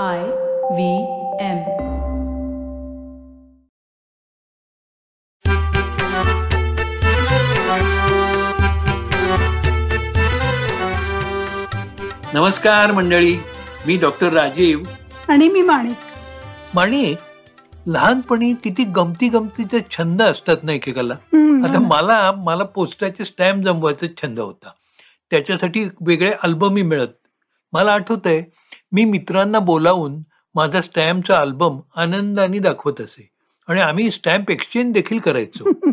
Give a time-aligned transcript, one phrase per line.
[0.00, 0.20] I
[0.70, 0.94] V
[1.40, 1.58] M.
[12.34, 13.36] नमस्कार मंडळी
[13.86, 14.80] मी doctor Rajiv.
[15.28, 15.96] आणि मी माणिक.
[16.74, 17.18] माणिक
[17.86, 21.14] लहानपणी किती गमती गमतीचे छंद असतात ना एकेकाला?
[21.64, 24.70] आता मला मला पोस्टाचे स्टॅम्प जमवायचा छंद होता.
[25.30, 27.08] त्याच्यासाठी वेगळे अल्बमही मिळत
[27.72, 28.44] मला आठवतंय
[28.92, 30.20] मी मित्रांना बोलावून
[30.54, 33.30] माझा स्टॅम्पचा अल्बम आनंदाने दाखवत असे.
[33.68, 35.64] आणि आम्ही स्टॅम्प एक्सचेंज देखील करायचो.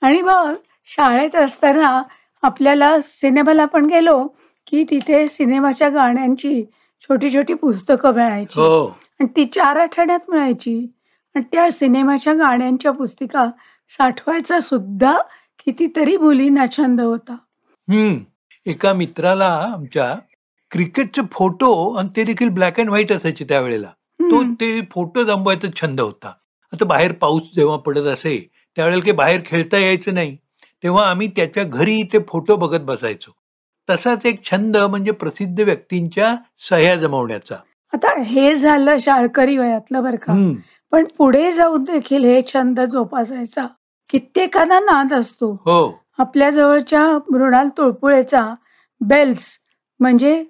[0.00, 0.54] आणि बघ
[0.86, 2.02] शाळेत असताना
[2.42, 4.26] आपल्याला सिनेमाला पण गेलो
[4.66, 6.64] की तिथे सिनेमाच्या गाण्यांची
[7.02, 8.60] छोटी छोटी पुस्तकं मिळायची.
[8.60, 8.86] हो.
[9.20, 10.92] आणि ती चार आठवड्यात मिळायची.
[11.34, 13.50] आणि त्या सिनेमाच्या गाण्यांच्या पुस्तिका
[13.88, 15.18] साठवायचा सुद्धा
[15.64, 17.32] कितीतरी मुलींना छंद होता.
[17.88, 18.16] हम्म.
[18.66, 20.14] एका मित्राला आमच्या
[20.70, 23.88] क्रिकेटचे फोटो आणि ते देखील ब्लॅक अँड व्हाईट असायचे त्यावेळेला.
[24.22, 24.42] तो.
[24.42, 26.32] ते फोटो जमवायचा छंद होता.
[26.72, 30.36] आता बाहेर पाऊस जेव्हा पडत असे त्यावेळेला काही बाहेर खेळता यायचं नाही.
[30.82, 33.30] तेव्हा आम्ही त्याच्या घरी ते फोटो बघत बसायचो.
[33.90, 36.36] तसाच एक छंद म्हणजे प्रसिद्ध व्यक्तींच्या
[36.70, 37.56] सह्या जमवण्याचा.
[37.94, 40.52] आता हे झालं शाळकरी वयातलं बरं का.
[40.90, 43.66] पण पुढे जाऊन देखील हे छंद जोपासायचा.
[44.10, 45.52] कित्येकांना नाद असतो.
[45.52, 46.04] हो.
[46.18, 48.54] आपल्या जवळच्या मृणाल तुळपुळेचा
[49.00, 49.58] बेल्स
[50.00, 50.44] म्हणजे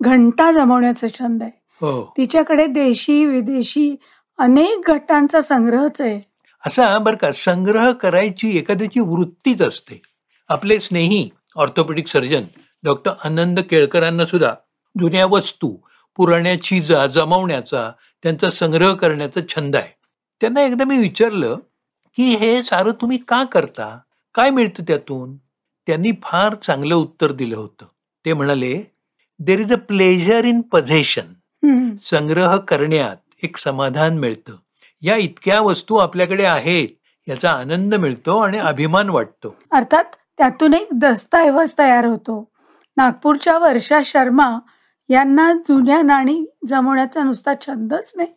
[0.00, 1.52] घंटा जमवण्याचा छंद आहे.
[1.80, 2.14] हो.
[2.16, 3.96] तिच्याकडे देशी विदेशी
[4.38, 6.20] अनेक घटांचा संग्रहच आहे.
[6.66, 10.02] असा बरं का संग्रह करायची एखाद्याची वृत्तीच असते.
[10.48, 12.42] आपले स्नेही ऑर्थोपेडिक सर्जन
[12.82, 14.54] डॉक्टर आनंद केळकरांना सुद्धा
[15.00, 15.76] जुन्या वस्तू
[16.16, 19.96] पुराण्या चिजा जमवण्याचा त्यांचा संग्रह करण्याचा छंद आहे.
[20.40, 21.58] त्यांना एकदा मी विचारलं
[22.16, 23.98] की हे सारं तुम्ही का करता?
[24.34, 25.36] काय मिळतं त्यातून?
[25.86, 27.86] त्यांनी फार चांगलं उत्तर दिलं होतं.
[28.24, 28.95] ते म्हणाले
[29.38, 31.26] there is a pleasure in possession.
[32.10, 34.52] संग्रह करण्यात एक समाधान मिळतं.
[35.02, 36.88] या इतक्या वस्तू आपल्याकडे आहेत
[37.28, 39.56] याचा आनंद मिळतो आणि अभिमान वाटतो.
[39.70, 40.04] अर्थात
[40.38, 42.48] त्यातून एक दस्तऐवज तयार होतो.
[42.96, 44.58] नागपूरच्या वर्षा शर्मा
[45.08, 48.28] यांना जुन्या नाणी जमवण्याचा नुसता छंदच नाही.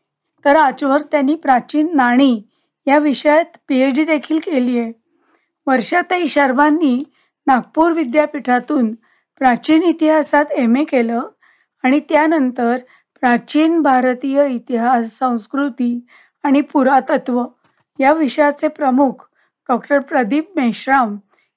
[0.46, 2.42] तर आजवर त्यांनी प्राचीन नाणी
[2.88, 4.92] या विषयात पीएच डी देखील केली आहे
[5.68, 7.04] वर्षाताई शर्मांनी
[7.48, 8.96] नागपूर विद्यापीठातून
[9.40, 11.22] प्राचीन इतिहासात एम ए केलं
[11.84, 12.78] आणि त्यानंतर
[13.22, 16.08] प्राचीन भारतीय इतिहास संस्कृती
[16.44, 17.44] आणि पुरातत्व
[18.00, 19.26] या विषयाचे प्रमुख
[19.70, 21.16] डॉक्टर प्रदीप मेश्राम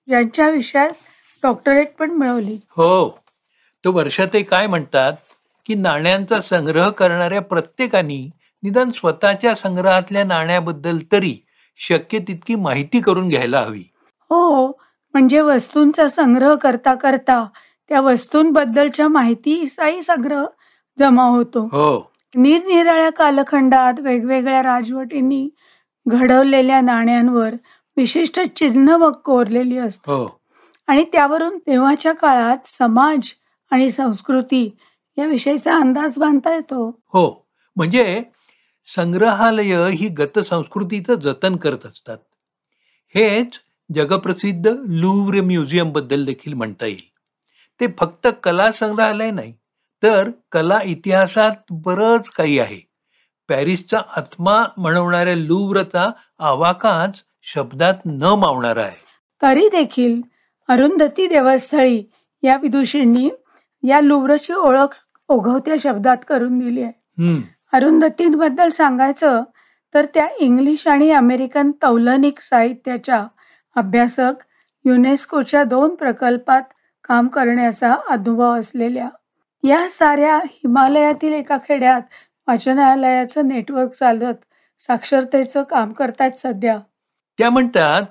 [0.09, 0.91] यांच्या विषयात
[1.43, 2.59] डॉक्टरेट पण मिळवली.
[2.70, 3.09] हो.
[3.84, 5.12] तो वर्षातही काय म्हणतात
[5.66, 8.19] की नाण्यांचा संग्रह करणाऱ्या प्रत्येकाने
[8.62, 11.37] निदान स्वतःच्या संग्रहातल्या नाण्याबद्दल तरी
[11.78, 13.84] शक्य तितकी माहिती करून घ्यायला हवी.
[14.31, 14.66] हो
[15.14, 17.47] म्हणजे वस्तूंचा संग्रह करता करता
[17.92, 20.44] त्या वस्तूंबद्दलच्या माहितीचाही संग्रह
[20.98, 21.64] जमा होतो.
[21.64, 22.12] हो.
[22.34, 25.48] निरनिराळ्या कालखंडात वेगवेगळ्या राजवटींनी
[26.06, 27.50] घडवलेल्या नाण्यांवर
[27.97, 30.14] विशिष्ट चिन्ह मग कोरलेली असतात.
[30.14, 30.41] हो.
[30.86, 33.32] आणि त्यावरून तेव्हाच्या काळात समाज
[33.70, 34.76] आणि संस्कृती
[35.19, 36.88] याविषयीचा अंदाज बांधता येतो.
[36.88, 37.47] हो.
[37.76, 38.22] म्हणजे
[38.86, 42.19] संग्रहालय ही गतसंस्कृतीचं जतन करत असतात.
[43.14, 43.48] हेच
[43.94, 47.12] जगप्रसिद्ध लुव्र म्युझियमबद्दल देखील म्हणता येईल.
[47.81, 49.53] ते फक्त कला संग्रहालय नाही
[50.03, 52.81] तर कला इतिहासात बरंच काही आहे.
[53.49, 59.00] पॅरिसचा आत्मा म्हणवणाऱ्या लुव्रचा आवाकाच शब्दात न मावणारा आहे.
[59.43, 60.21] तरी देखील
[60.69, 62.03] अरुंधती देवस्थळी
[62.43, 63.31] या विदुषींनी
[63.82, 64.94] या लुव्रची ओळख
[65.28, 66.93] ओघवत्या शब्दात करून दिली आहे.
[67.19, 67.41] हम्म,
[67.72, 69.43] अरुंधतींबद्दल सांगायचं
[69.94, 73.27] तर त्या इंग्लिश आणि अमेरिकन तौलनिक साहित्याच्या
[73.77, 74.32] अभ्यासक
[74.84, 76.62] युनेस्कोच्या दोन प्रकल्पात
[77.04, 79.08] काम करण्याचा अनुभव असलेल्या
[79.64, 82.02] या साऱ्या हिमालयातील एका खेड्यात
[82.48, 84.34] वाचनालयाचं नेटवर्क चालत
[84.80, 86.78] साक्षरतेचं काम करतात सध्या.
[87.38, 88.02] त्या म्हणतात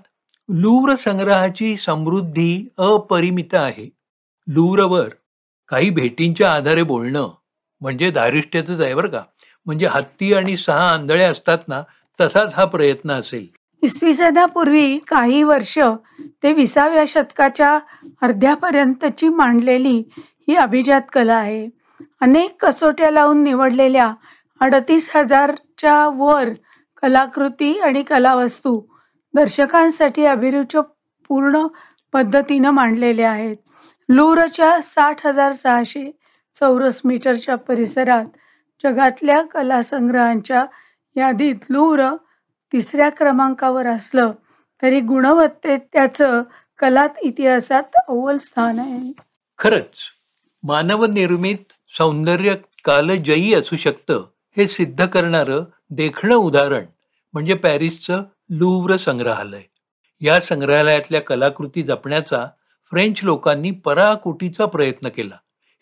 [0.50, 3.90] लूर संग्रहाची समृद्धी अपरिमित आहे.
[4.48, 5.10] लूरवर
[5.70, 7.30] काही भेटींच्या आधारे बोलणं
[7.82, 9.22] म्हणजे दारिष्ट्याचंच आहे बरं का.
[9.66, 11.82] म्हणजे हत्ती आणि सहा आंधळे असतात ना
[12.20, 13.48] तसाच हा प्रयत्न असेल.
[13.84, 15.78] इसवी सनापूर्वी काही वर्ष
[16.44, 17.78] ते विसाव्या शतकाच्या
[18.22, 19.98] अर्ध्यापर्यंतची मांडलेली
[20.48, 21.68] ही अभिजात कला आहे.
[22.22, 24.12] अनेक कसोट्या लावून निवडलेल्या
[24.62, 26.50] अडतीस हजारच्या वर
[27.02, 28.80] कलाकृती आणि कलावस्तू
[29.34, 30.76] दर्शकांसाठी अभिरुच
[31.30, 31.66] पूर्ण
[32.14, 33.56] पद्धतीनं मांडलेल्या आहेत.
[34.10, 36.10] लुरच्या साठ हजार सहाशे
[36.56, 38.26] चौरस मीटरच्या परिसरात
[38.84, 40.66] जगातल्या कलासंग्रहांच्या
[41.16, 42.02] यादीत लूर
[42.74, 44.32] तिसऱ्या क्रमांकावर असलं
[44.82, 46.42] तरी गुणवत्तेत त्याचं
[46.80, 49.12] कलात इतिहासात अव्वल स्थान आहे.
[49.58, 49.98] खरंच
[50.64, 54.26] मानवनिर्मित सौंदर्य कालजयी असू शकतं
[54.58, 56.86] हे सिद्ध करणारं देखणं उदाहरण
[57.34, 59.62] म्हणजे पॅरिसचं लुव्र संग्रहालय.
[60.22, 62.48] या संग्रहालयातल्या कलाकृती जपण्याचा
[62.92, 65.36] फ्रेंच लोकांनी पराकोटीचा प्रयत्न केला.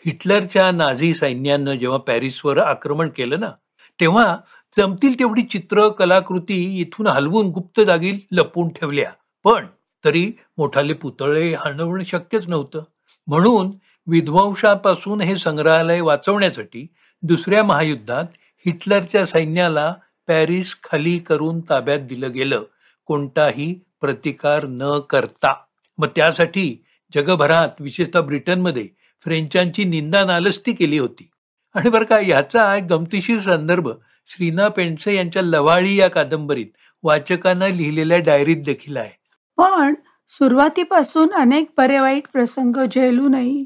[0.05, 3.51] हिटलरच्या नाझी सैन्यानं जेव्हा पॅरिसवर आक्रमण केलं ना
[3.99, 4.37] तेव्हा
[4.77, 9.11] जमतील तेवढी चित्र कलाकृती इथून हलवून गुप्त जागी लपवून ठेवल्या.
[9.43, 9.65] पण
[10.05, 12.83] तरी मोठाले पुतळे हलवणं शक्यच नव्हतं.
[13.27, 13.71] म्हणून
[14.07, 16.87] विध्वंसापासून हे संग्रहालय वाचवण्यासाठी
[17.21, 18.23] दुसऱ्या महायुद्धात
[18.65, 19.95] हिटलरच्या सैन्याला
[20.27, 22.63] पॅरिस खाली करून ताब्यात दिलं गेलं.
[23.05, 25.53] कोणताही प्रतिकार न करता.
[25.97, 26.83] मग त्यासाठी
[27.15, 28.87] जगभरात विशेषतः ब्रिटनमध्ये
[29.23, 31.29] फ्रेंचांची निंदा नालस्ती केली होती.
[31.73, 33.89] आणि बरं का ह्याचा एक गमतीशीर संदर्भ
[34.29, 36.67] श्रीना पेंडसे यांच्या लवाळी या कादंबरीत
[37.03, 39.09] वाचकांना लिहिलेल्या डायरीत देखील आहे.
[39.57, 39.93] पण
[40.27, 43.65] सुरुवातीपासून अनेक बरे वाईट प्रसंग झेलूनही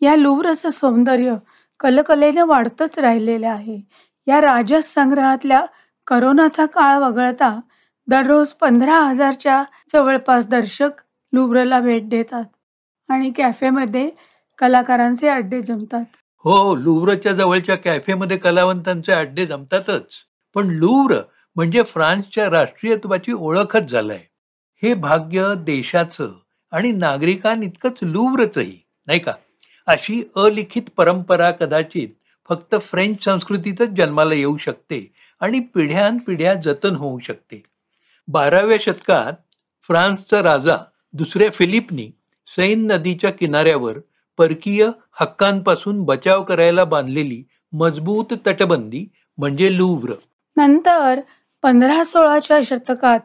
[0.00, 1.34] या लुव्रचं सौंदर्य
[1.80, 3.80] कलकलेनं वाढतच राहिलेलं आहे.
[4.26, 5.64] या राजस संग्रहातल्या
[6.06, 7.60] करोनाचा काळ वगळता
[8.08, 10.90] दररोज पंधरा हजारच्या जवळपास दर्शक
[11.32, 12.44] लुब्रला भेट देतात
[13.08, 14.10] आणि कॅफेमध्ये
[14.58, 16.04] कलाकारांचे अड्डे जमतात.
[16.44, 20.14] हो, हो लुव्रच्या जवळच्या कॅफेमध्ये कलावंतांचे अड्डे जमतातच.
[20.54, 21.20] पण लुव्र
[21.56, 24.20] म्हणजे फ्रान्सच्या राष्ट्रीयत्वाची ओळखच झालंय.
[24.82, 26.32] हे भाग्य देशाचं
[26.70, 29.32] आणि नागरिकांइतकंच लुव्रचंही नाही का?
[29.86, 32.08] अशी अलिखित परंपरा कदाचित
[32.48, 37.62] फक्त फ्रेंच संस्कृतीतच जन्माला येऊ शकते आणि पिढ्यानपिढ्या जतन होऊ शकते.
[38.28, 39.32] बाराव्या शतकात
[39.82, 40.76] फ्रान्सचा राजा
[41.12, 42.10] दुसऱ्या फिलिपनी
[42.46, 43.98] सैन नदीच्या किनाऱ्यावर
[44.38, 44.86] परकीय
[45.20, 47.42] हक्कांपासून बचाव करायला बांधलेली
[47.72, 49.04] मजबूत तटबंदी
[49.38, 50.12] म्हणजे लुव्र.
[50.56, 51.20] नंतर
[51.62, 53.20] पंधरा सोळाच्या शतकात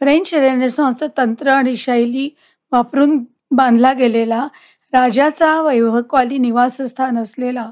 [0.00, 2.28] फ्रेंच रेनेसॉन्सचं तंत्र आणि शैली
[2.72, 3.18] वापरून
[3.50, 4.46] बांधला गेलेला
[4.92, 7.70] राजाचा वैभवकाली निवासस्थान असलेला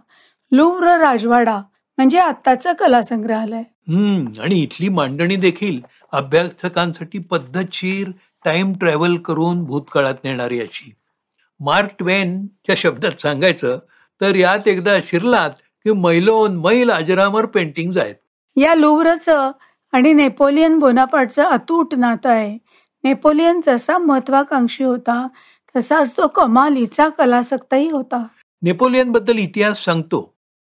[0.53, 1.57] लुव्र राजवाडा
[1.99, 5.81] म्हणजे आत्ताचं कला संग्रहालय हम्म आणि इथली मांडणी देखील
[6.13, 8.11] अभ्यासकांसाठी पद्धतशीर
[8.45, 10.91] टाइम ट्रॅव्हल करून भूतकाळात नेणारी अशी.
[11.61, 13.79] मार्क ट्वेनच्या शब्दात सांगायचं
[14.21, 15.51] तर यात एकदा शिरलात
[15.85, 18.15] की मैलोन मैल अजरामर पेंटिंग्ज आहेत.
[18.57, 19.51] या लुव्रचं
[19.93, 22.59] आणि नेपोलियन बोनापार्टचं अतूट नातं आहे.
[23.05, 25.27] नेपोलियन जसा महत्वाकांक्षी होता
[25.77, 28.25] तसाच तो कमालीचा कलासक्तही होता.
[28.63, 30.21] नेपोलियनबद्दल इतिहास सांगतो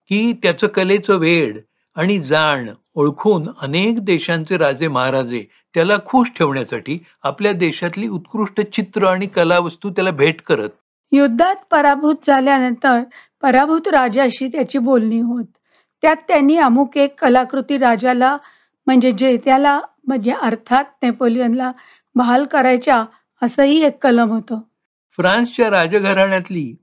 [0.10, 1.60] की त्याचं कलेचं वेड
[1.96, 9.26] आणि जाण ओळखून अनेक देशांचे राजे महाराजे त्याला खुश ठेवण्यासाठी आपल्या देशातली उत्कृष्ट चित्र आणि
[9.26, 10.70] कलावस्तू त्याला भेट करत.
[11.12, 13.00] युद्धात पराभूत झाल्यानंतर
[13.42, 15.46] पराभूत राजाशी त्याची बोलणी होत.
[16.04, 18.36] त्यात त्यांनी अमुक एक कलाकृती राजाला
[18.88, 21.72] म्हणजे जे त्याला म्हणजे अर्थात नेपोलियनला
[22.16, 23.04] बहाल करायच्या
[23.42, 24.60] असंही एक कलम होतं.
[25.18, 26.76] फ्रान्सच्या राजघराण्यातली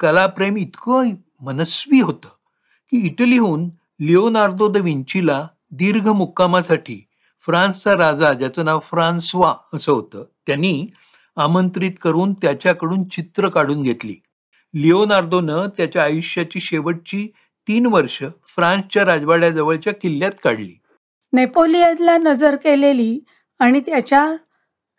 [0.00, 1.10] कलाप्रेम इतकं
[1.40, 2.28] मनस्वी होतं
[2.92, 3.68] की इटलीहून
[4.00, 5.46] लिओनार्दो द विंचीला
[5.78, 7.06] दीर्घ मुक्कामासाठी
[7.46, 10.86] फ्रान्सचा राजा ज्याचं नाव फ्रान्सवा असं होतं त्यांनी
[11.36, 14.14] आमंत्रित करून त्याच्याकडून चित्र काढून घेतली.
[14.74, 17.28] लिओनार्दोनं त्याच्या आयुष्याची शेवटची
[17.68, 20.74] तीन वर्ष फ्रान्सच्या राजवाड्याजवळच्या किल्ल्यात काढली.
[21.32, 23.20] नेपोलियनला नजर केलेली
[23.58, 24.36] आणि त्याच्या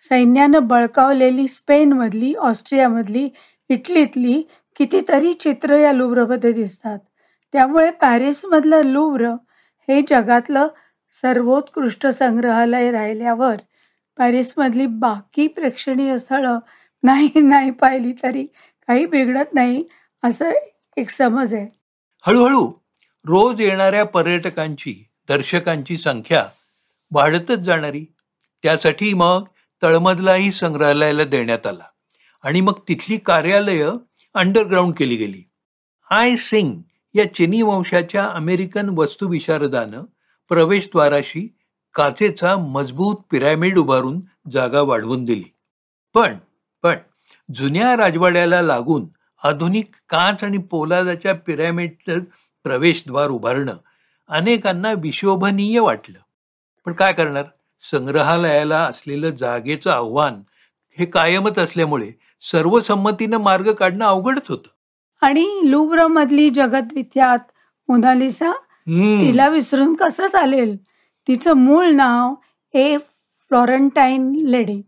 [0.02, 3.30] सैन्यानं बळकावलेली स्पेनमधली ऑस्ट्रियामधली
[3.70, 4.42] इटलीतली
[4.78, 7.00] कितीतरी चित्र या लुव्रमध्ये दिसतात.
[7.54, 9.34] त्यामुळे पॅरिसमधलं लुव्र
[9.88, 10.68] हे जगातलं
[11.12, 13.56] सर्वोत्कृष्ट संग्रहालय राहिल्यावर
[14.18, 16.60] पॅरिसमधली बाकी प्रेक्षणीय स्थळं
[17.04, 18.46] नाही नाही पाहिली तरी
[18.88, 19.84] काही बिघडत नाही
[20.24, 20.52] असं
[20.98, 21.68] एक समज आहे.
[22.28, 22.72] हळूहळू
[23.26, 26.48] रोज येणाऱ्या पर्यटकांची दर्शकांची संख्या
[27.12, 28.06] वाढतच जाणारी.
[28.64, 29.44] त्यासाठी मग
[29.84, 31.84] तळमजलाही संग्रहालयाला देण्यात आला.
[32.44, 33.98] आणि मग तिथली कार्यालयं
[34.34, 35.44] अंडरग्राऊंड केली गेली.
[36.12, 36.82] आय सिंग
[37.14, 40.04] या चिनी वंशाच्या अमेरिकन वस्तुविशारदानं
[40.50, 41.58] प्रवेशद्वाराशी
[41.94, 44.22] काचेचा मजबूत पिरॅमिड उभारून
[44.52, 45.44] जागा वाढवून दिली.
[46.14, 46.38] पण
[46.84, 46.98] पण
[47.56, 49.08] जुन्या राजवाड्याला लागून
[49.44, 52.20] आधुनिक काच आणि पोलादाच्या पिरॅमिडचं
[52.64, 53.78] प्रवेशद्वार उभारणं
[54.28, 56.20] अनेकांना विशोभनीय वाटलं.
[56.86, 57.44] पण काय करणार?
[57.92, 60.42] संग्रहालयाला असलेलं जागेचं आव्हान
[61.00, 62.12] हे कायमच असल्यामुळे
[62.52, 64.70] सर्वसंमतीनं मार्ग काढणं अवघडच होतं.
[65.22, 67.40] आणि लुव्र मधली जगत विख्यात
[67.90, 68.52] मोनालिसा.
[69.22, 70.76] तिला विसरून कसं चालेल?
[71.28, 72.34] तिचं मूळ नाव
[72.74, 74.82] ए फ्लॉरंटाईन लेडी.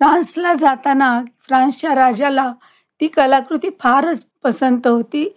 [0.00, 2.52] फ्रान्सला जाताना फ्रान्सच्या राजाला
[3.00, 5.28] ती कलाकृती फारच पसंत होती.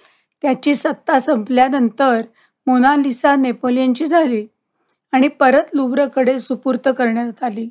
[0.42, 2.22] त्याची सत्ता संपल्यानंतर
[2.68, 4.46] मोनालिसा नेपोलियनची झाली
[5.12, 7.68] आणि परत लुव्रकडे सुपूर्त करण्यात आली.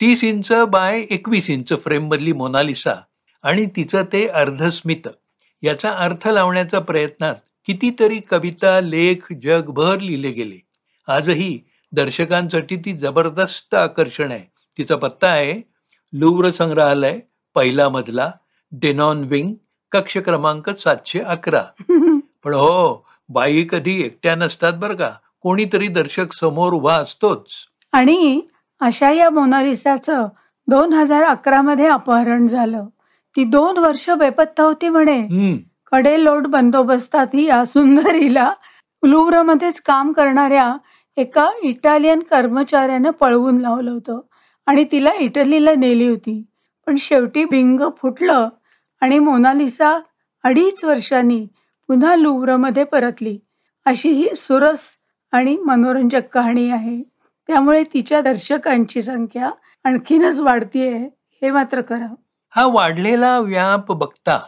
[0.00, 2.94] तीस इंच बाय एकवीस इंच फ्रेममधली मोनालिसा
[3.42, 5.08] आणि तिचं ते अर्धस्मित.
[5.62, 7.34] याचा अर्थ लावण्याच्या प्रयत्नात
[7.66, 10.66] कितीतरी कविता लेख जगभर लिहिले गेले.
[11.08, 11.60] आजही
[11.92, 14.50] दर्शकांसाठी ती जबरदस्त आकर्षण आहे.
[14.78, 15.62] तिचा पत्ता आहे
[16.12, 17.18] लुव्र संग्रहालय
[17.54, 18.32] पहिला मजला
[18.72, 19.54] डेनॉन विंग
[19.92, 21.64] कक्ष क्रमांक सातशे अकरा.
[22.44, 25.10] पण हो बाई कधी एकट्या नसतात बरं का.
[25.40, 27.46] कोणीतरी दर्शक समोर उभा असतोच.
[27.92, 28.40] आणि
[28.80, 30.28] अशा या मोनालिसाचं
[30.68, 32.86] दोन हजार अकरा मध्ये अपहरण झालं.
[33.36, 35.20] ती दोन वर्ष बेपत्ता होती म्हणे.
[35.20, 35.56] हम्म.
[35.92, 38.54] कडे लोट बंदोबस्तातही या सुंदरीला
[39.04, 40.76] लुव्रमध्येच काम करणाऱ्या
[41.16, 44.20] एका इटालियन कर्मचाऱ्यानं पळवून लावलं होतं
[44.66, 46.44] आणि तिला इटलीला नेली होती.
[46.86, 48.48] पण शेवटी बिंग फुटलं
[49.00, 50.00] आणि मोनालिसा
[50.42, 51.46] अडीच वर्षांनी
[51.88, 53.38] पुन्हा लुव्रमध्ये परतली.
[53.84, 54.88] अशी ही सुरस
[55.32, 57.02] आणि मनोरंजक कहाणी आहे.
[57.46, 59.50] त्यामुळे तिच्या दर्शकांची संख्या
[59.84, 60.98] आणखीनच वाढतीये.
[61.42, 62.14] हे मात्र खरं.
[62.54, 64.38] हा वाढलेला व्याप बघता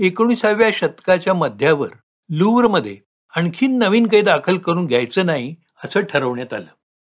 [0.00, 1.88] एकोणीसाव्या शतकाच्या मध्यावर
[2.30, 2.96] लुवरमध्ये
[3.34, 6.66] आणखीन नवीन काही दाखल करून घ्यायचं नाही असं ठरवण्यात आलं.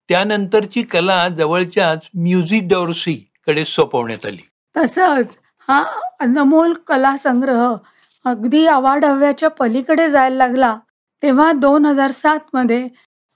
[0.09, 3.13] त्यानंतरची कला जवळच्याच म्युझिक डॉर्सी
[3.47, 4.41] कडे सोपवण्यात आली.
[4.75, 5.83] तसंच हा
[6.19, 7.73] अनमोल कला संग्रह
[8.25, 10.75] अगदी आवाढव्याच्या पलीकडे जायला लागला
[11.23, 12.87] तेव्हा दोन हजार सात मध्ये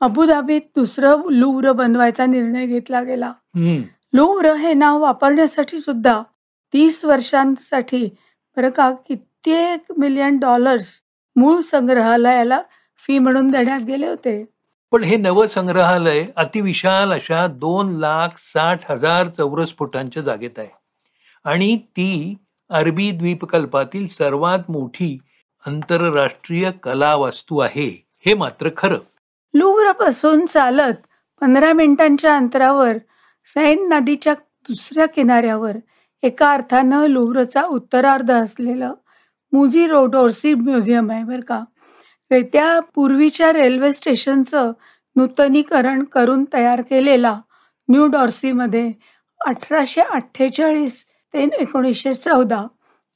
[0.02, 3.32] अबुधाबीत दुसरं लुव्र बनवायचा निर्णय घेतला गेला.
[4.14, 6.22] लुव्र हे नाव वापरण्यासाठी सुद्धा
[6.74, 8.10] तीस वर्षांसाठी
[8.58, 11.02] बरं का कित्येक मिलियन डॉलर्स
[11.36, 12.62] मूळ संग्रहालयाला
[12.98, 14.46] फी म्हणून देण्यात गेले होते.
[14.92, 20.68] पण हे नवं संग्रहालय अतिविशाल अशा दोन लाख साठ हजार चौरस फुटांच्या जागेत आहे.
[21.44, 22.36] आणि ती
[22.70, 25.18] अरबी द्वीपकल्पातील सर्वात मोठी
[25.68, 28.98] आंतरराष्ट्रीय कला वास्तू आहे हे मात्र खरं.
[29.54, 30.94] लुव्रपासून चालत
[31.42, 32.94] पंधरा मिनिटांच्या अंतरावर
[33.46, 34.34] सैन नदीच्या
[34.70, 35.72] दुसऱ्या किनाऱ्यावर
[36.24, 38.94] एका अर्थानं लुव्रचा उत्तरार्ध असलेलं
[39.54, 41.64] मुझी रोडोर्सी म्युझियम आहे बरं का.
[42.32, 44.72] त्या पूर्वीच्या रेल्वे स्टेशनचं
[45.16, 47.40] नूतनीकरण करून तयार केलेला
[47.90, 48.92] न्यू डॉर्सीमध्ये
[49.42, 51.04] अठराशे अठ्ठेचाळीस
[51.34, 52.66] ते एकोणीसशे चौदा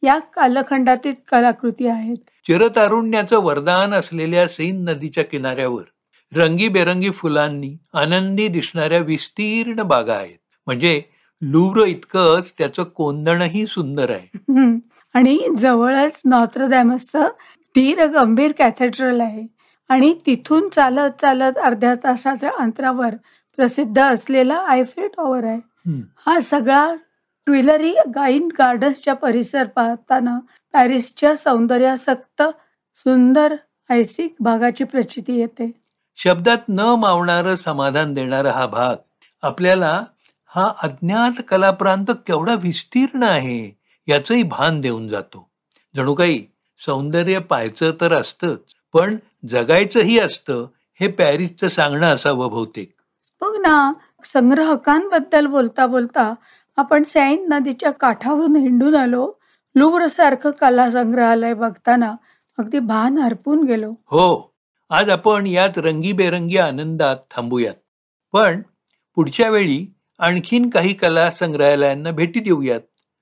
[0.03, 2.18] या कालखंडातील कलाकृती आहेत.
[2.46, 5.84] चिरतारुण्याचं वरदान असलेल्या सेन नदीच्या किनाऱ्यावर
[6.32, 10.38] रंगीबेरंगी फुलांनी आनंदी दिसणाऱ्या विस्तीर्ण बागा आहेत.
[10.68, 11.01] म्हणजे
[11.41, 14.77] लुव्र इतकंच त्याचं कोंदणही सुंदर आहे.
[15.15, 17.27] आणि जवळच नॉत्रडॅमसचं
[17.75, 19.46] धीर गंभीर कॅथेड्रल आहे
[19.89, 23.15] आणि तिथून चालत चालत अर्ध्या तासाच्या अंतरावर
[23.58, 25.60] प्रसिद्ध असलेला आयफेल टॉवर आहे.
[26.27, 26.86] हा सगळा
[27.48, 30.38] ट्विलरी गाईन गार्डन्सच्या परिसर पाहताना
[30.74, 32.41] पॅरिसच्या सौंदर्यासक्त
[32.96, 33.55] सुंदर
[33.89, 35.72] ऐसिक भागाची प्रचिती येते
[36.17, 38.96] शब्दात न मावणारं समाधान देणारा हा भाग
[39.43, 40.01] आपल्याला
[40.56, 43.77] हा अज्ञात कलाप्रांत केवढा विस्तीर्ण आहे
[44.08, 45.48] याचंही भान देऊन जातो.
[45.96, 46.46] जणू काही
[46.86, 49.15] सौंदर्य पाहायचं तर असतंच पण
[49.50, 50.65] जगायचंही असतं
[51.00, 52.94] हे पॅरिसचं सांगणं असावं बहुतेक.
[53.41, 53.94] बघ ना
[54.25, 56.34] संग्रहकांबद्दल बोलता बोलता
[56.77, 59.32] आपण सैन नदीच्या काठावरून हिंडून आलो.
[59.75, 62.15] लुव्र सारखं कला संग्रहालय बघताना
[62.58, 63.91] अगदी भान हरपून गेलो.
[64.06, 64.53] हो
[64.89, 67.75] आज आपण यात रंगीबेरंगी आनंदात थांबूयात.
[68.34, 68.62] पण
[69.15, 69.86] पुढच्या वेळी
[70.20, 72.80] आणखीन काही कला संग्रहालयांना भेटी देऊयात.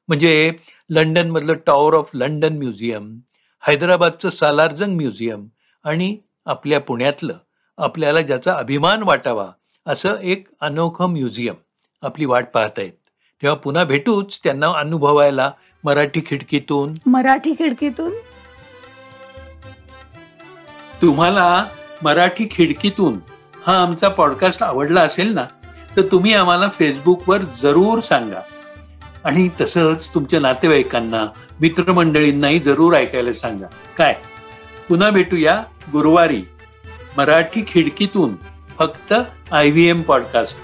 [0.08, 0.52] म्हणजे
[0.90, 3.20] लंडनमधलं टॉवर ऑफ लंडन म्युझियम
[3.68, 5.46] हैदराबादचं सालारजंग म्युझियम
[5.84, 7.34] आणि आपल्या पुण्यातलं
[7.78, 9.52] आपल्याला ज्याचा अभिमान वाटावा
[9.86, 11.56] असं एक अनोखं म्युझियम
[12.02, 12.92] आपली वाट पाहत आहेत
[13.42, 15.52] तेव्हा पुन्हा भेटूच त्यांना अनुभवायला
[15.84, 16.94] मराठी खिडकीतून.
[17.06, 18.12] मराठी खिडकीतून?
[21.02, 21.66] तुम्हाला
[22.04, 23.20] मराठी खिडकीतून
[23.68, 25.46] हा आमचा पॉडकास्ट आवडला असेल ना
[25.98, 28.42] तर तुम्ही आम्हाला फेसबुकवर जरूर सांगा.
[29.24, 31.26] आणि तसंच तुमच्या नातेवाईकांना
[31.62, 33.66] मित्रमंडळींनाही जरूर ऐकायला सांगा.
[33.98, 34.16] काय?
[34.90, 36.44] पुन्हा भेटूया गुरुवारी
[37.18, 38.36] मराठी खिडकीतून
[38.80, 39.14] फक्त
[39.52, 40.56] आय व्ही एम पॉडकास्ट